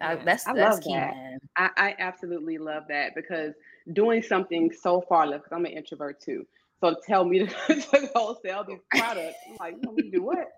[0.00, 1.14] uh, that's I that's key, that.
[1.14, 1.38] man.
[1.56, 3.54] I, I absolutely love that because
[3.92, 6.46] doing something so far left because I'm an introvert too.
[6.80, 10.10] So tell me to, to go sell these products, I'm like, you want me to
[10.10, 10.48] do what?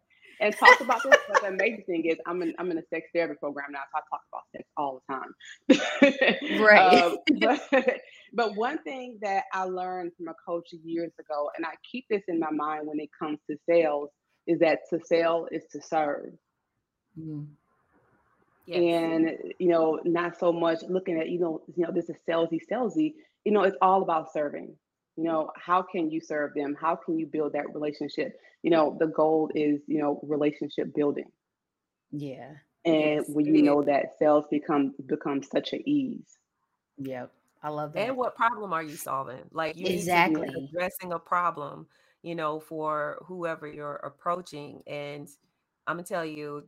[0.40, 1.16] And talk about this.
[1.28, 3.98] But the amazing thing is, I'm in I'm in a sex therapy program now, so
[3.98, 6.60] I talk about sex all the time.
[6.62, 7.02] right.
[7.02, 7.16] um,
[7.72, 8.00] but
[8.34, 12.22] but one thing that I learned from a coach years ago, and I keep this
[12.28, 14.10] in my mind when it comes to sales,
[14.46, 16.34] is that to sell is to serve.
[17.18, 17.46] Mm.
[18.66, 18.78] Yes.
[18.78, 22.60] And you know, not so much looking at you know, you know, this is salesy,
[22.70, 23.14] salesy.
[23.44, 24.74] You know, it's all about serving.
[25.16, 26.76] You know, how can you serve them?
[26.78, 28.38] How can you build that relationship?
[28.62, 31.30] You know, the goal is you know relationship building.
[32.10, 32.50] Yeah.
[32.84, 36.38] And yes, when you know that sales become becomes such an ease.
[36.98, 37.32] Yep.
[37.62, 38.08] I love that.
[38.08, 39.42] And what problem are you solving?
[39.52, 41.86] Like you exactly addressing a problem,
[42.22, 44.82] you know, for whoever you're approaching.
[44.86, 45.28] And
[45.86, 46.64] I'm gonna tell you,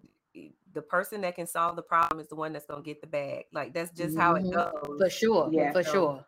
[0.74, 3.44] the person that can solve the problem is the one that's gonna get the bag.
[3.52, 4.20] Like that's just mm-hmm.
[4.20, 4.52] how it mm-hmm.
[4.52, 4.98] goes.
[4.98, 5.48] For sure.
[5.52, 5.72] Yeah.
[5.72, 6.24] For so, sure.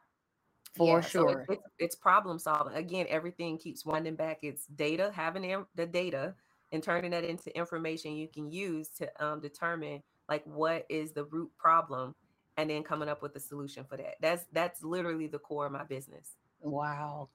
[0.76, 1.44] For yeah, sure.
[1.46, 2.74] So it's, it's, problem solving.
[2.74, 4.38] Again, everything keeps winding back.
[4.42, 6.34] It's data, having the data
[6.70, 11.24] and turning that into information you can use to um, determine like what is the
[11.24, 12.14] root problem
[12.56, 14.14] and then coming up with a solution for that.
[14.20, 16.36] That's that's literally the core of my business.
[16.60, 17.30] Wow.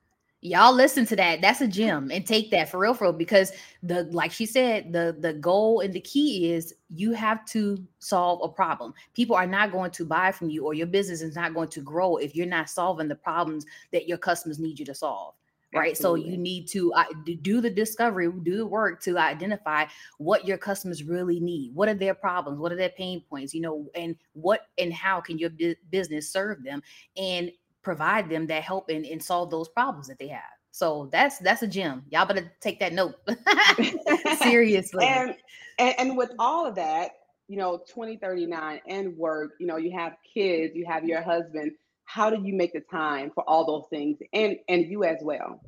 [0.45, 1.41] Y'all listen to that.
[1.41, 3.13] That's a gem and take that for real, for real.
[3.13, 7.84] Because the like she said, the the goal and the key is you have to
[7.97, 8.93] solve a problem.
[9.15, 11.81] People are not going to buy from you, or your business is not going to
[11.81, 15.34] grow if you're not solving the problems that your customers need you to solve
[15.73, 16.23] right Absolutely.
[16.23, 17.03] so you need to uh,
[17.41, 19.86] do the discovery do the work to identify
[20.19, 23.62] what your customers really need what are their problems what are their pain points you
[23.62, 26.81] know and what and how can your bu- business serve them
[27.17, 27.51] and
[27.86, 30.41] provide them that help and, and solve those problems that they have.
[30.71, 32.04] So that's that's a gem.
[32.10, 33.15] Y'all better take that note.
[34.39, 35.06] Seriously.
[35.06, 35.36] And,
[35.80, 37.12] and and with all of that
[37.48, 41.71] you know 2039 and work you know you have kids you have your husband
[42.06, 44.19] how do you make the time for all those things?
[44.32, 45.60] And and you as well.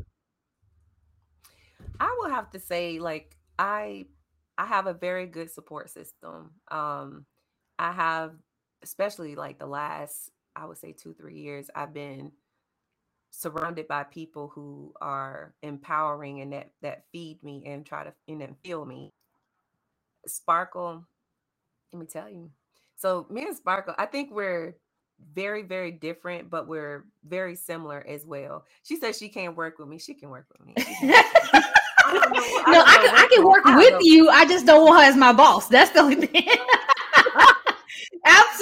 [2.00, 4.06] I will have to say like i
[4.58, 6.52] i have a very good support system.
[6.70, 7.26] Um
[7.78, 8.34] i have
[8.84, 12.32] especially like the last i would say two three years i've been
[13.32, 18.42] surrounded by people who are empowering and that that feed me and try to and
[18.42, 19.14] then feel me.
[20.26, 21.06] Sparkle
[21.94, 22.50] let me tell you.
[22.96, 24.76] So me and sparkle i think we're
[25.34, 28.66] very very different but we're very similar as well.
[28.84, 30.74] She says she can't work with me she can work with me.
[32.08, 35.34] No I, can, I can work with you i just don't want her as my
[35.34, 35.68] boss.
[35.68, 36.48] That's the only thing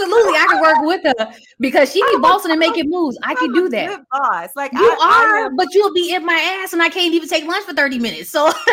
[0.04, 3.18] Absolutely, I can work with her because she be bossing and making moves.
[3.24, 4.02] I can do that.
[4.12, 7.14] boss, like you I, are, I but you'll be in my ass, and I can't
[7.14, 8.30] even take lunch for thirty minutes.
[8.30, 8.52] So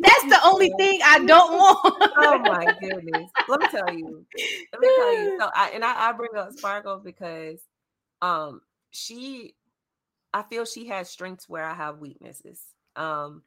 [0.00, 2.12] That's the only thing I don't want.
[2.16, 3.30] oh my goodness.
[3.48, 4.24] Let me tell you.
[4.72, 5.38] Let me tell you.
[5.38, 7.60] So I and I, I bring up Sparkle because
[8.22, 9.54] um she
[10.32, 12.62] I feel she has strengths where I have weaknesses.
[12.96, 13.42] Um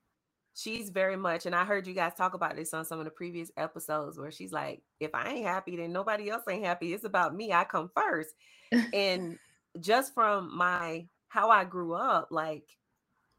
[0.56, 3.12] she's very much and I heard you guys talk about this on some of the
[3.12, 6.94] previous episodes where she's like, if I ain't happy, then nobody else ain't happy.
[6.94, 7.54] It's about me.
[7.54, 8.36] I come first.
[8.94, 9.38] and
[9.80, 12.66] just from my how I grew up, like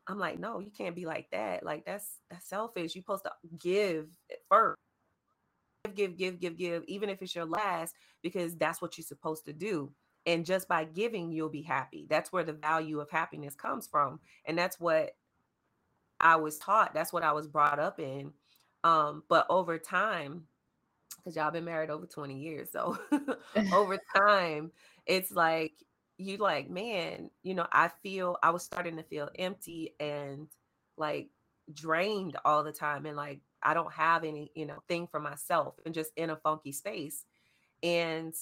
[0.09, 1.65] I'm like, no, you can't be like that.
[1.65, 2.95] Like that's that's selfish.
[2.95, 4.09] You're supposed to give
[4.49, 4.79] first.
[5.95, 9.53] Give, give, give, give, even if it's your last, because that's what you're supposed to
[9.53, 9.93] do.
[10.27, 12.07] And just by giving, you'll be happy.
[12.09, 14.21] That's where the value of happiness comes from.
[14.47, 15.11] And that's what
[16.23, 16.95] I was taught.
[16.95, 18.33] That's what I was brought up in.
[18.85, 20.45] Um, but over time,
[21.19, 22.71] because y'all been married over 20 years.
[22.73, 22.99] So
[23.73, 24.73] over time,
[25.07, 25.73] it's like
[26.19, 30.49] you like, man, you know, I feel I was starting to feel empty and
[30.97, 31.29] like
[31.73, 35.75] drained all the time and like I don't have any, you know, thing for myself
[35.85, 37.25] and just in a funky space.
[37.83, 38.35] And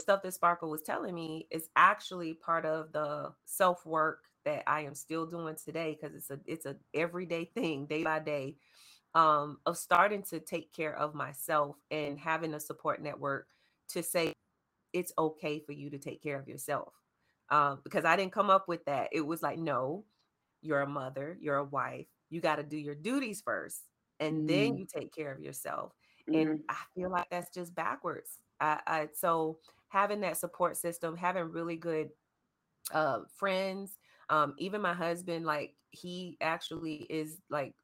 [0.00, 4.82] stuff that Sparkle was telling me is actually part of the self work that I
[4.82, 8.56] am still doing today because it's a it's a everyday thing, day by day,
[9.14, 13.48] um, of starting to take care of myself and having a support network
[13.88, 14.32] to say
[14.92, 16.92] it's okay for you to take care of yourself
[17.50, 19.08] um, because I didn't come up with that.
[19.12, 20.04] It was like, no,
[20.62, 23.82] you're a mother, you're a wife, you got to do your duties first,
[24.20, 24.48] and mm.
[24.48, 25.92] then you take care of yourself.
[26.28, 26.42] Mm.
[26.42, 28.38] And I feel like that's just backwards.
[28.60, 32.10] I, I, so having that support system, having really good
[32.92, 33.97] uh, friends,
[34.30, 37.74] um, even my husband, like he actually is like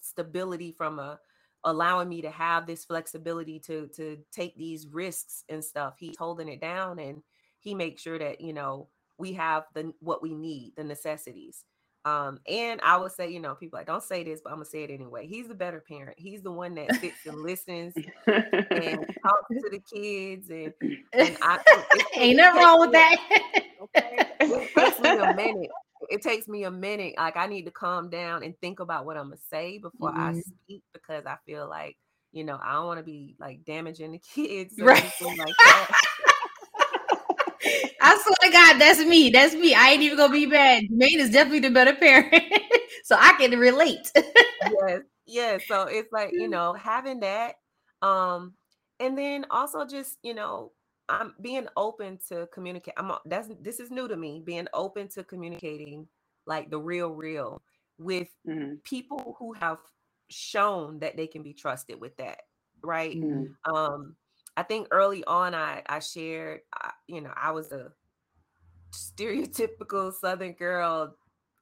[0.00, 1.18] stability from a
[1.64, 5.94] allowing me to have this flexibility to to take these risks and stuff.
[5.98, 7.22] He's holding it down and
[7.60, 11.64] he makes sure that you know we have the what we need, the necessities.
[12.06, 14.66] Um, and I would say, you know, people like don't say this, but I'm gonna
[14.66, 15.26] say it anyway.
[15.26, 16.18] He's the better parent.
[16.18, 17.94] He's the one that sits and listens
[18.26, 20.74] and talks to the kids, and,
[21.14, 21.60] and I
[22.16, 23.16] ain't nothing wrong with that.
[23.80, 25.70] okay, it takes me a minute.
[26.10, 27.14] It takes me a minute.
[27.16, 30.20] Like I need to calm down and think about what I'm gonna say before mm-hmm.
[30.20, 31.96] I speak because I feel like
[32.32, 35.12] you know I don't want to be like damaging the kids, right?
[35.20, 35.54] Like
[38.00, 39.30] I swear to God, that's me.
[39.30, 39.74] That's me.
[39.74, 40.84] I ain't even gonna be bad.
[40.90, 42.34] Maine is definitely the better parent,
[43.04, 44.10] so I can relate.
[44.14, 45.62] yes, yes.
[45.66, 47.54] So it's like you know having that,
[48.02, 48.52] um,
[49.00, 50.72] and then also just you know
[51.08, 52.94] I'm being open to communicate.
[52.96, 54.42] I'm that's this is new to me.
[54.44, 56.08] Being open to communicating
[56.46, 57.62] like the real, real
[57.98, 58.74] with mm-hmm.
[58.84, 59.78] people who have
[60.28, 62.40] shown that they can be trusted with that,
[62.82, 63.16] right?
[63.16, 63.74] Mm-hmm.
[63.74, 64.16] Um,
[64.56, 67.92] I think early on, I I shared, I, you know, I was a
[68.92, 71.16] stereotypical Southern girl,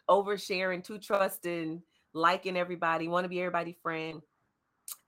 [0.09, 4.23] oversharing, too trusting, liking everybody, want to be everybody's friend.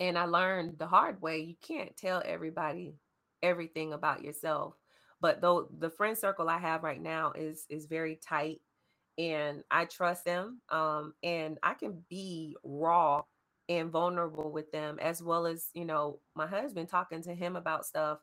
[0.01, 2.95] And I learned the hard way you can't tell everybody
[3.45, 4.75] everything about yourself.
[5.21, 8.61] But though the friend circle I have right now is is very tight
[9.19, 10.61] and I trust them.
[10.71, 13.23] Um, and I can be raw
[13.69, 17.87] and vulnerable with them as well as, you know, my husband talking to him about
[17.87, 18.19] stuff.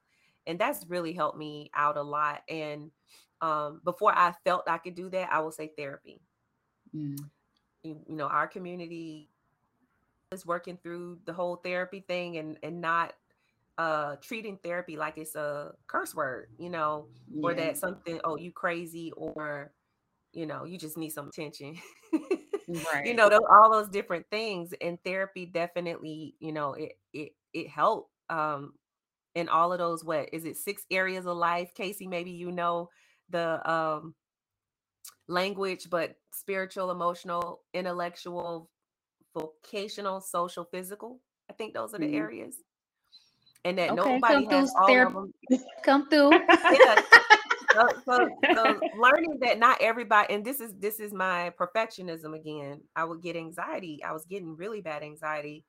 [0.48, 2.42] And that's really helped me out a lot.
[2.50, 2.92] And
[3.42, 6.22] um, before I felt I could do that, I will say therapy.
[6.96, 7.18] Mm.
[7.84, 9.30] You, you know, our community
[10.32, 13.14] is working through the whole therapy thing and and not
[13.78, 17.42] uh treating therapy like it's a curse word, you know, yeah.
[17.44, 19.72] or that something, oh, you crazy, or
[20.34, 21.78] you know, you just need some attention.
[22.94, 23.06] right.
[23.06, 24.74] You know, those, all those different things.
[24.82, 28.74] And therapy definitely, you know, it it it helped um
[29.36, 32.90] in all of those what is it six areas of life casey maybe you know
[33.30, 34.14] the um
[35.28, 38.70] language but spiritual emotional intellectual
[39.34, 42.16] vocational social physical i think those are the mm-hmm.
[42.16, 42.58] areas
[43.66, 45.34] and that okay, nobody has all of them.
[45.84, 46.32] Come through.
[46.32, 47.02] yeah.
[47.74, 52.82] So, so, so, learning that not everybody, and this is this is my perfectionism again.
[52.98, 54.04] I would get anxiety.
[54.04, 55.64] I was getting really bad anxiety,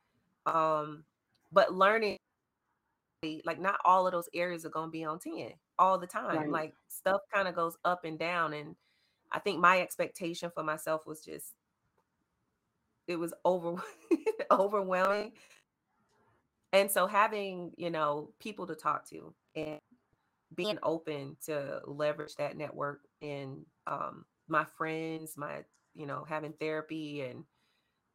[0.45, 1.05] um,
[1.53, 2.17] but learning
[3.45, 6.39] like not all of those areas are going to be on ten all the time.
[6.39, 6.51] Right.
[6.51, 8.75] Like stuff kind of goes up and down, and
[9.31, 11.55] I think my expectation for myself was just
[13.07, 13.77] it was over
[14.51, 15.33] overwhelming
[16.73, 19.79] and so having you know people to talk to and
[20.55, 25.59] being open to leverage that network and um, my friends my
[25.95, 27.45] you know having therapy and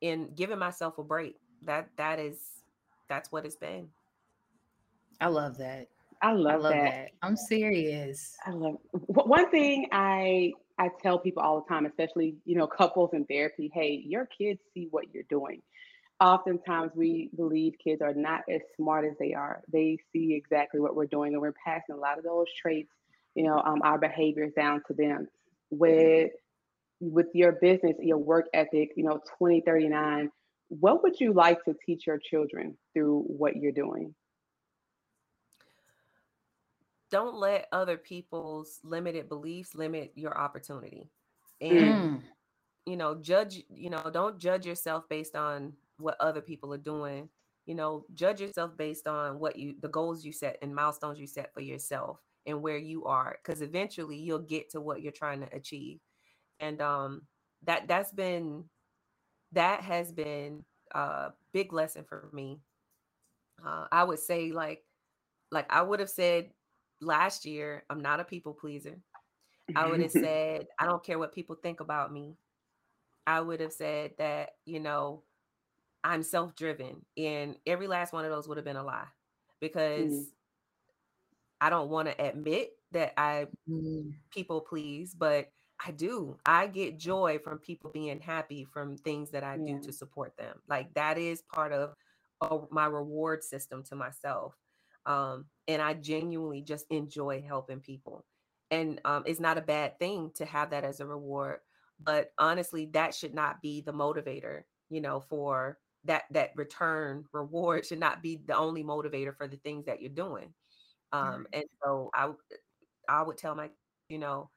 [0.01, 2.37] and giving myself a break that that is
[3.09, 3.87] that's what it's been
[5.21, 5.87] i love that
[6.21, 6.83] i love, I love that.
[6.83, 7.09] that.
[7.21, 12.55] i'm serious i love one thing i i tell people all the time especially you
[12.55, 15.61] know couples in therapy hey your kids see what you're doing
[16.19, 19.61] oftentimes we believe kids are not as smart as they are.
[19.71, 22.89] They see exactly what we're doing, and we're passing a lot of those traits,
[23.35, 25.27] you know, um, our behaviors down to them.
[25.69, 26.31] With
[26.99, 30.31] with your business, your work ethic, you know, 2039,
[30.69, 34.15] what would you like to teach your children through what you're doing?
[37.11, 41.09] Don't let other people's limited beliefs limit your opportunity.
[41.61, 42.21] And mm.
[42.85, 47.29] you know, judge, you know, don't judge yourself based on what other people are doing.
[47.65, 51.27] You know judge yourself based on what you the goals you set and milestones you
[51.27, 55.41] set for yourself and where you are because eventually you'll get to what you're trying
[55.41, 55.99] to achieve.
[56.59, 57.23] And um
[57.65, 58.65] that that's been
[59.51, 62.61] that has been a big lesson for me.
[63.65, 64.83] Uh, i would say like
[65.51, 66.49] like i would have said
[67.01, 68.97] last year i'm not a people pleaser.
[69.75, 72.37] I would have said i don't care what people think about me.
[73.25, 75.23] I would have said that you know
[76.03, 77.05] I'm self driven.
[77.17, 79.07] And every last one of those would have been a lie
[79.59, 80.25] because mm.
[81.59, 84.13] I don't want to admit that I mm.
[84.31, 85.49] people please, but
[85.85, 86.37] I do.
[86.45, 89.75] I get joy from people being happy from things that I yeah.
[89.75, 90.55] do to support them.
[90.67, 91.93] Like that is part of
[92.41, 94.55] uh, my reward system to myself.
[95.05, 98.25] Um, and I genuinely just enjoy helping people.
[98.71, 101.59] And um, it's not a bad thing to have that as a reward.
[102.03, 107.85] But honestly, that should not be the motivator, you know, for that that return reward
[107.85, 110.53] should not be the only motivator for the things that you're doing.
[111.11, 112.29] Um and so i
[113.07, 113.69] i would tell my
[114.09, 114.49] you know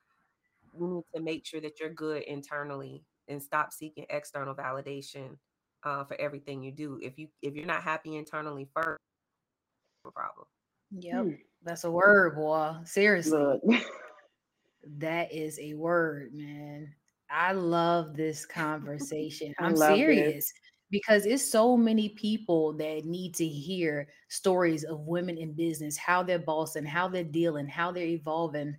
[0.79, 5.37] you need to make sure that you're good internally and stop seeking external validation
[5.85, 6.99] uh, for everything you do.
[7.03, 9.01] If you if you're not happy internally first
[10.15, 10.47] problem.
[10.93, 11.25] Yep.
[11.25, 11.31] Hmm.
[11.63, 12.75] that's a word boy.
[12.85, 13.59] Seriously.
[14.97, 16.95] That is a word man.
[17.31, 19.55] I love this conversation.
[19.59, 20.51] I'm serious
[20.91, 26.23] because it's so many people that need to hear stories of women in business, how
[26.23, 28.77] they're bossing, how they're dealing, how they're evolving.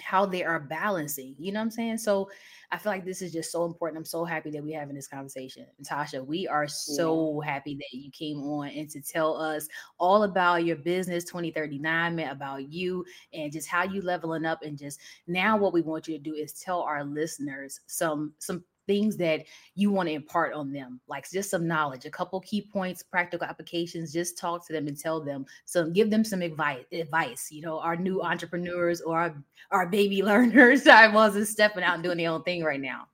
[0.00, 1.36] how they are balancing.
[1.38, 1.98] You know what I'm saying?
[1.98, 2.28] So
[2.72, 3.96] I feel like this is just so important.
[3.98, 5.66] I'm so happy that we're having this conversation.
[5.88, 7.52] Tasha, we are so yeah.
[7.52, 12.30] happy that you came on and to tell us all about your business 2039, man,
[12.30, 14.62] about you and just how you leveling up.
[14.62, 14.98] And just
[15.28, 19.44] now what we want you to do is tell our listeners some some things that
[19.74, 23.46] you want to impart on them, like just some knowledge, a couple key points, practical
[23.46, 24.12] applications.
[24.12, 26.84] Just talk to them and tell them some, give them some advice.
[26.92, 30.86] Advice, you know, our new entrepreneurs or our, our baby learners.
[30.86, 33.08] I wasn't stepping out and doing their own thing right now.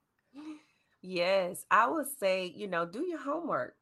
[1.03, 3.75] Yes, I would say, you know, do your homework.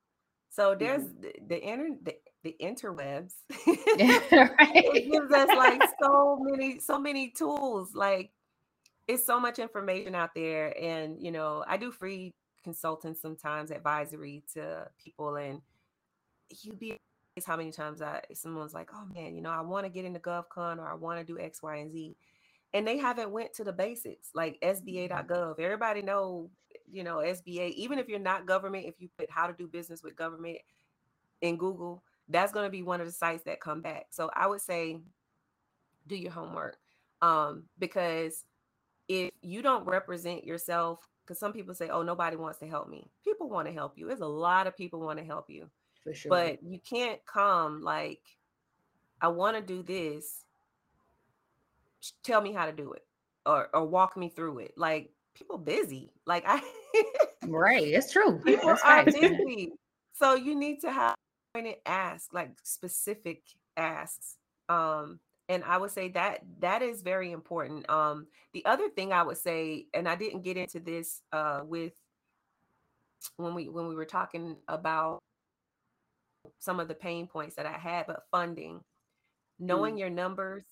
[0.51, 1.21] So there's mm-hmm.
[1.49, 2.15] the, the the,
[2.45, 3.33] the interwebs.
[3.51, 7.95] it gives us like so many so many tools.
[7.95, 8.31] Like
[9.09, 12.33] it's so much information out there and you know i do free
[12.63, 15.61] consulting sometimes advisory to people and
[16.63, 16.99] you'd be
[17.47, 20.19] how many times I someone's like, oh man, you know, I want to get into
[20.19, 22.17] GovCon or I want to do X, Y, and Z.
[22.75, 25.29] And they haven't went to the basics like SBA.gov.
[25.29, 25.63] Mm-hmm.
[25.63, 26.51] Everybody know,
[26.91, 30.03] you know, SBA, even if you're not government, if you put how to do business
[30.03, 30.59] with government
[31.41, 34.07] in Google, that's going to be one of the sites that come back.
[34.11, 34.99] So I would say
[36.07, 36.77] do your homework.
[37.21, 38.45] Um, because
[39.09, 43.11] if you don't represent yourself, because some people say, oh, nobody wants to help me.
[43.25, 44.07] People want to help you.
[44.07, 45.69] There's a lot of people want to help you.
[46.03, 46.31] For sure.
[46.31, 48.21] But you can't come like,
[49.21, 50.45] I want to do this.
[52.23, 53.05] Tell me how to do it
[53.45, 54.75] or, or walk me through it.
[54.77, 56.13] Like people busy.
[56.27, 56.63] Like I
[57.47, 57.83] Right.
[57.83, 58.41] It's true.
[58.45, 59.07] People That's are right.
[59.07, 59.73] busy.
[60.15, 61.15] So you need to have
[61.55, 63.43] and ask, like specific
[63.77, 64.37] asks.
[64.69, 69.23] Um, and i would say that that is very important um the other thing i
[69.23, 71.93] would say and i didn't get into this uh with
[73.37, 75.23] when we when we were talking about
[76.59, 78.81] some of the pain points that i had but funding
[79.59, 80.01] knowing mm.
[80.01, 80.65] your numbers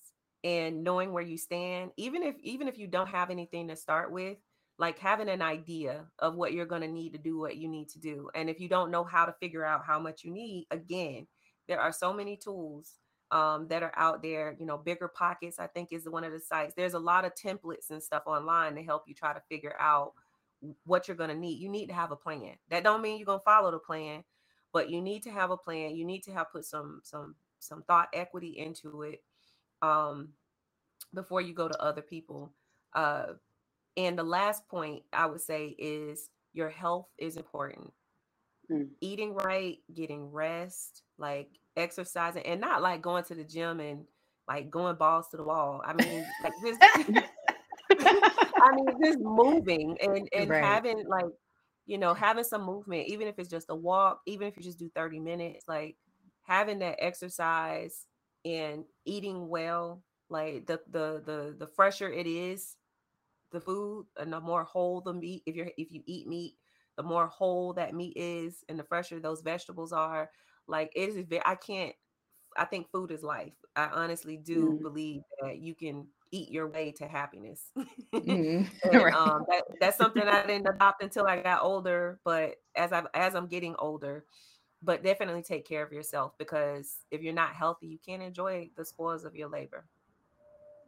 [0.43, 4.11] and knowing where you stand even if even if you don't have anything to start
[4.11, 4.37] with
[4.79, 7.89] like having an idea of what you're going to need to do what you need
[7.89, 10.65] to do and if you don't know how to figure out how much you need
[10.71, 11.27] again
[11.67, 12.93] there are so many tools
[13.31, 14.55] um, that are out there.
[14.59, 16.73] You know, Bigger Pockets, I think, is one of the sites.
[16.75, 20.13] There's a lot of templates and stuff online to help you try to figure out
[20.85, 21.59] what you're going to need.
[21.59, 22.55] You need to have a plan.
[22.69, 24.23] That don't mean you're going to follow the plan,
[24.73, 25.95] but you need to have a plan.
[25.95, 29.23] You need to have put some some some thought equity into it
[29.81, 30.29] um,
[31.13, 32.51] before you go to other people.
[32.93, 33.33] Uh,
[33.95, 37.91] and the last point I would say is your health is important.
[38.71, 38.89] Mm.
[39.01, 44.05] Eating right, getting rest, like exercising, and not like going to the gym and
[44.47, 45.81] like going balls to the wall.
[45.85, 46.79] I mean, like just
[47.91, 50.63] I mean, just moving and and right.
[50.63, 51.25] having like
[51.85, 54.79] you know having some movement, even if it's just a walk, even if you just
[54.79, 55.95] do thirty minutes, like
[56.41, 58.05] having that exercise
[58.45, 62.75] and eating well, like the the the the fresher it is,
[63.51, 65.43] the food and the more whole the meat.
[65.45, 66.55] If you're if you eat meat,
[66.95, 70.29] the more whole that meat is and the fresher those vegetables are
[70.67, 71.93] like it is very i can't
[72.57, 76.67] i think food is life i honestly do mm believe that you can eat your
[76.67, 77.71] way to happiness
[78.15, 79.13] mm and, right.
[79.13, 83.35] um, that, that's something i didn't adopt until i got older but as i as
[83.35, 84.25] i'm getting older
[84.83, 88.85] but definitely take care of yourself because if you're not healthy you can't enjoy the
[88.85, 89.85] spoils of your labor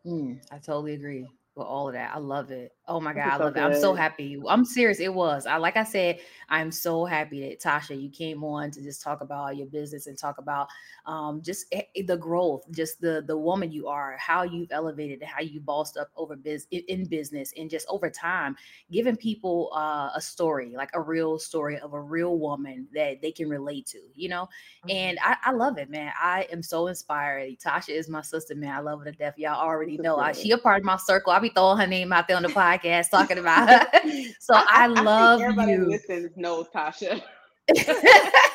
[0.05, 1.27] mm, i totally agree
[1.59, 2.11] with all of that.
[2.15, 2.71] I love it.
[2.89, 3.59] Oh my god, I love it.
[3.59, 4.41] I'm so happy.
[4.47, 4.99] I'm serious.
[4.99, 5.45] It was.
[5.45, 6.19] I like I said,
[6.49, 10.17] I'm so happy that Tasha, you came on to just talk about your business and
[10.17, 10.67] talk about
[11.05, 15.59] um, just the growth, just the the woman you are, how you've elevated, how you
[15.59, 18.55] bossed up over biz in business, and just over time,
[18.91, 23.31] giving people uh, a story, like a real story of a real woman that they
[23.31, 23.99] can relate to.
[24.15, 24.49] You know,
[24.85, 24.89] mm-hmm.
[24.89, 26.11] and I, I, love it, man.
[26.19, 27.59] I am so inspired.
[27.59, 28.75] Tasha is my sister, man.
[28.75, 29.35] I love her to death.
[29.37, 30.17] Y'all already know.
[30.17, 31.33] I, she a part of my circle.
[31.33, 32.78] I'll be throwing her name out there on the podcast
[33.09, 33.99] talking about her.
[34.39, 35.85] So I, I, I love everybody you.
[35.87, 37.21] Listens knows Tasha.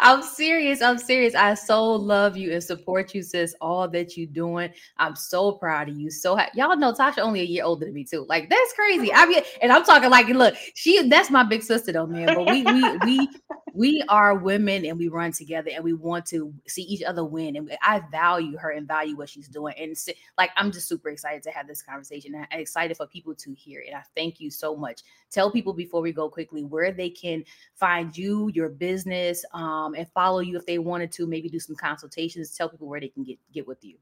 [0.00, 0.82] I'm serious.
[0.82, 1.34] I'm serious.
[1.34, 3.54] I so love you and support you, sis.
[3.60, 4.70] All that you're doing.
[4.96, 6.10] I'm so proud of you.
[6.10, 8.24] So ha- y'all know Tasha only a year older than me too.
[8.28, 9.12] Like that's crazy.
[9.12, 12.34] I mean, and I'm talking like, look, she that's my big sister though, man.
[12.34, 13.28] But we we we
[13.78, 17.54] we are women and we run together and we want to see each other win.
[17.54, 19.74] And I value her and value what she's doing.
[19.78, 19.96] And
[20.36, 22.34] like I'm just super excited to have this conversation.
[22.34, 23.84] I'm excited for people to hear.
[23.86, 25.02] And I thank you so much.
[25.30, 27.44] Tell people before we go quickly where they can
[27.74, 29.44] find you, your business.
[29.52, 32.88] Um, um, and follow you if they wanted to, maybe do some consultations, tell people
[32.88, 33.96] where they can get, get with you.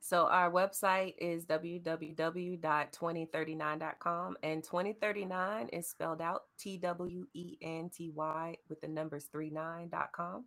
[0.00, 8.10] So our website is www.2039.com and 2039 is spelled out T W E N T
[8.14, 10.46] Y with the numbers 39.com.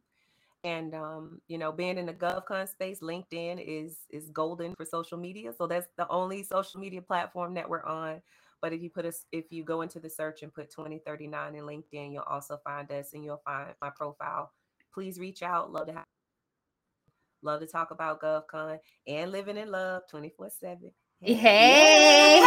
[0.64, 5.18] and um, you know, being in the GovCon space, LinkedIn is is golden for social
[5.20, 5.54] media.
[5.56, 8.22] So that's the only social media platform that we're on.
[8.62, 11.64] But if you put us, if you go into the search and put 2039 in
[11.64, 14.52] LinkedIn, you'll also find us and you'll find my profile.
[14.94, 15.72] Please reach out.
[15.72, 16.06] Love to have
[17.44, 20.92] love to talk about GovCon and living in love 24-7.
[21.22, 22.46] Hey.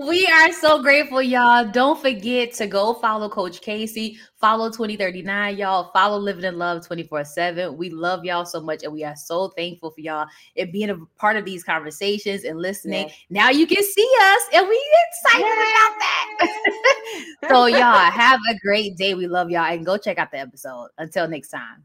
[0.00, 1.68] we are so grateful, y'all.
[1.70, 5.90] Don't forget to go follow Coach Casey, follow 2039, y'all.
[5.92, 7.76] Follow Living in Love 24 7.
[7.76, 10.26] We love y'all so much, and we are so thankful for y'all
[10.56, 13.08] and being a part of these conversations and listening.
[13.08, 13.16] Yes.
[13.28, 17.48] Now you can see us, and we excited about that.
[17.50, 19.12] so, y'all, have a great day.
[19.12, 20.88] We love y'all, and go check out the episode.
[20.96, 21.84] Until next time.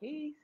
[0.00, 0.43] Peace.